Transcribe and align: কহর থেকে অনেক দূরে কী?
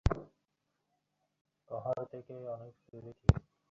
কহর 1.69 1.97
থেকে 2.11 2.33
অনেক 2.53 2.73
দূরে 2.87 3.11
কী? 3.19 3.27